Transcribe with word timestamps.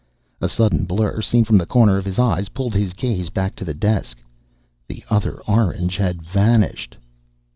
A 0.41 0.49
sudden 0.49 0.85
blur 0.85 1.21
seen 1.21 1.43
from 1.43 1.59
the 1.59 1.67
corner 1.67 1.97
of 1.99 2.05
his 2.05 2.17
eyes 2.17 2.49
pulled 2.49 2.73
his 2.73 2.93
gaze 2.93 3.29
back 3.29 3.55
to 3.57 3.63
the 3.63 3.75
desk. 3.75 4.17
The 4.87 5.03
other 5.11 5.39
orange 5.41 5.95
had 5.97 6.23
vanished. 6.23 6.97